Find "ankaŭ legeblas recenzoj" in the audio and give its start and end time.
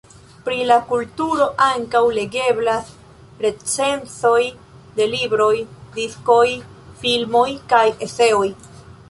1.65-4.41